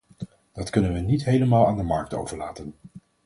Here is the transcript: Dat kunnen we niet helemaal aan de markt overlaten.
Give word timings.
Dat 0.53 0.69
kunnen 0.69 0.93
we 0.93 0.99
niet 0.99 1.23
helemaal 1.23 1.67
aan 1.67 1.77
de 1.77 1.83
markt 1.83 2.13
overlaten. 2.13 2.73